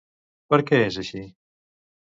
[0.53, 1.23] Per què és així?